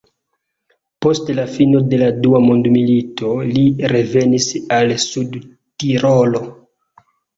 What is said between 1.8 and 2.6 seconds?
de la dua